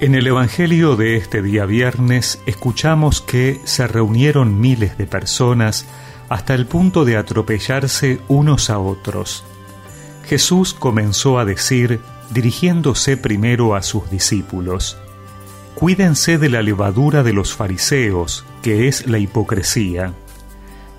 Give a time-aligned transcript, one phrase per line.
[0.00, 5.84] En el Evangelio de este día viernes escuchamos que se reunieron miles de personas
[6.30, 9.44] hasta el punto de atropellarse unos a otros.
[10.24, 12.00] Jesús comenzó a decir,
[12.30, 14.96] dirigiéndose primero a sus discípulos,
[15.74, 20.14] Cuídense de la levadura de los fariseos, que es la hipocresía.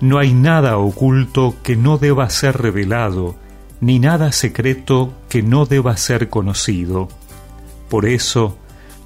[0.00, 3.34] No hay nada oculto que no deba ser revelado,
[3.80, 7.08] ni nada secreto que no deba ser conocido.
[7.88, 8.58] Por eso,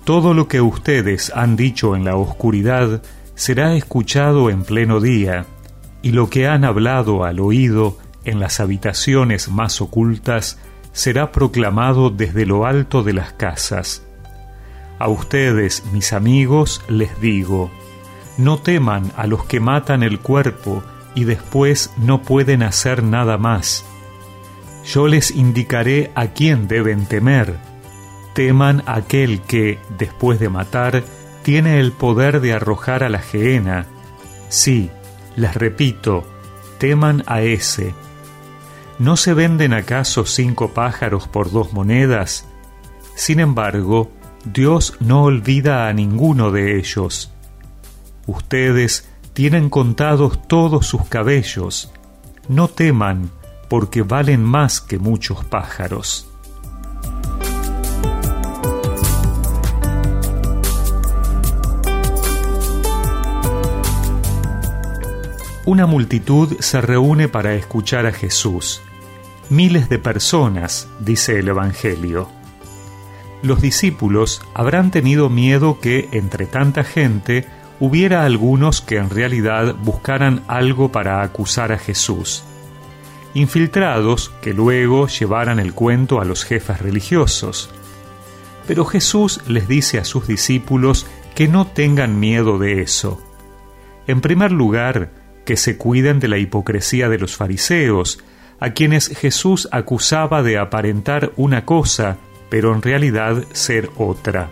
[0.07, 3.03] todo lo que ustedes han dicho en la oscuridad
[3.35, 5.47] será escuchado en pleno día,
[6.01, 10.61] y lo que han hablado al oído en las habitaciones más ocultas
[10.93, 14.07] será proclamado desde lo alto de las casas.
[15.01, 17.73] A ustedes, mis amigos, les digo,
[18.39, 20.85] no teman a los que matan el cuerpo
[21.17, 23.85] y después no pueden hacer nada más.
[24.85, 27.57] Yo les indicaré a quién deben temer
[28.37, 31.03] teman aquel que, después de matar,
[31.43, 33.87] tiene el poder de arrojar a la gehenna.
[34.51, 34.91] Sí,
[35.37, 36.23] les repito,
[36.77, 37.95] teman a ese.
[38.99, 42.47] ¿No se venden acaso cinco pájaros por dos monedas?
[43.15, 44.11] Sin embargo,
[44.45, 47.33] Dios no olvida a ninguno de ellos.
[48.27, 51.91] Ustedes tienen contados todos sus cabellos.
[52.51, 53.31] No teman,
[53.71, 56.29] porque valen más que muchos pájaros.
[65.67, 68.83] Una multitud se reúne para escuchar a Jesús.
[69.51, 72.29] Miles de personas, dice el Evangelio.
[73.43, 77.47] Los discípulos habrán tenido miedo que, entre tanta gente,
[77.81, 82.45] hubiera algunos que en realidad buscaran algo para acusar a Jesús.
[83.35, 87.71] Infiltrados que luego llevaran el cuento a los jefes religiosos.
[88.69, 93.21] Pero Jesús les dice a sus discípulos que no tengan miedo de eso.
[94.07, 98.19] En primer lugar, que se cuiden de la hipocresía de los fariseos,
[98.61, 102.19] a quienes Jesús acusaba de aparentar una cosa,
[102.51, 104.51] pero en realidad ser otra,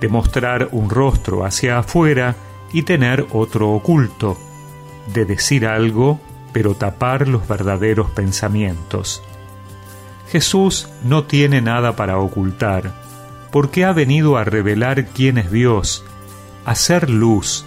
[0.00, 2.34] de mostrar un rostro hacia afuera
[2.72, 4.38] y tener otro oculto,
[5.12, 6.20] de decir algo,
[6.52, 9.22] pero tapar los verdaderos pensamientos.
[10.30, 12.92] Jesús no tiene nada para ocultar,
[13.50, 16.04] porque ha venido a revelar quién es Dios,
[16.64, 17.66] a ser luz,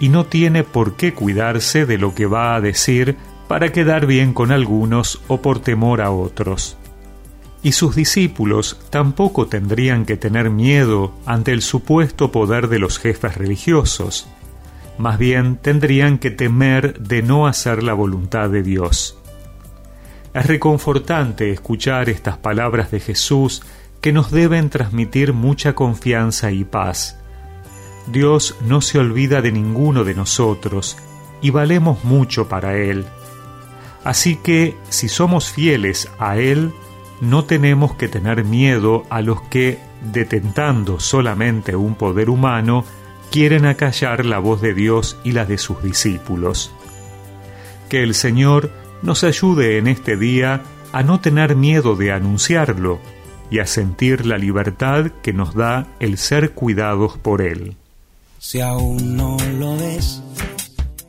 [0.00, 3.16] y no tiene por qué cuidarse de lo que va a decir
[3.48, 6.76] para quedar bien con algunos o por temor a otros.
[7.62, 13.36] Y sus discípulos tampoco tendrían que tener miedo ante el supuesto poder de los jefes
[13.36, 14.28] religiosos,
[14.98, 19.18] más bien tendrían que temer de no hacer la voluntad de Dios.
[20.32, 23.62] Es reconfortante escuchar estas palabras de Jesús
[24.00, 27.18] que nos deben transmitir mucha confianza y paz
[28.06, 30.96] Dios no se olvida de ninguno de nosotros
[31.40, 33.06] y valemos mucho para Él.
[34.04, 36.72] Así que si somos fieles a Él,
[37.20, 39.78] no tenemos que tener miedo a los que,
[40.12, 42.84] detentando solamente un poder humano,
[43.30, 46.72] quieren acallar la voz de Dios y la de sus discípulos.
[47.88, 48.70] Que el Señor
[49.02, 50.62] nos ayude en este día
[50.92, 53.00] a no tener miedo de anunciarlo
[53.50, 57.76] y a sentir la libertad que nos da el ser cuidados por Él.
[58.48, 60.22] Si aún no lo ves,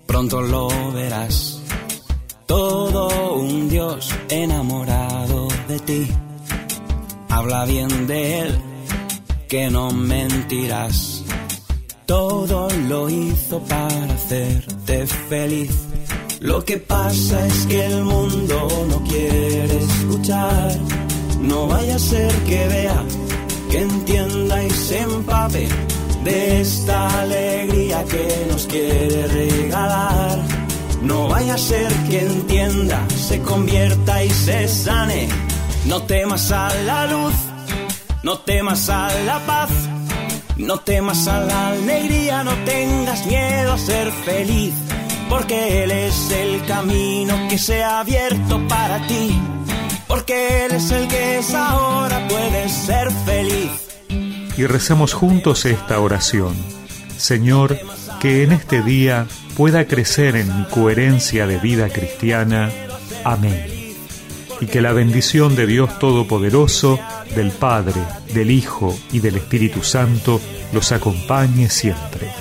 [0.07, 1.61] pronto lo verás.
[2.47, 6.07] Todo un Dios enamorado de ti.
[7.29, 8.59] Habla bien de Él,
[9.47, 11.23] que no mentirás.
[12.07, 15.69] Todo lo hizo para hacerte feliz.
[16.39, 20.75] Lo que pasa es que el mundo no quiere escuchar.
[21.43, 23.03] No vaya a ser que vea,
[23.69, 25.69] que entienda y se empape
[26.27, 30.37] de esta alegría que nos quiere regalar.
[31.01, 32.99] No vaya a ser que entienda,
[33.29, 35.29] se convierta y se sane.
[35.85, 37.33] No temas a la luz,
[38.23, 39.69] no temas a la paz,
[40.57, 44.73] no temas a la alegría, no tengas miedo a ser feliz,
[45.29, 49.39] porque Él es el camino que se ha abierto para ti,
[50.07, 53.86] porque Él es el que es ahora, puedes ser feliz
[54.57, 56.55] y recemos juntos esta oración.
[57.17, 57.77] Señor,
[58.19, 62.71] que en este día pueda crecer en mi coherencia de vida cristiana.
[63.23, 63.95] Amén.
[64.59, 66.99] Y que la bendición de Dios Todopoderoso,
[67.35, 68.01] del Padre,
[68.33, 70.41] del Hijo y del Espíritu Santo
[70.73, 72.31] los acompañe siempre.